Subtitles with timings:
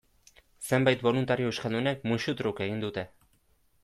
[0.77, 3.05] Zenbait boluntario euskaldunek, musu truk, egin dute.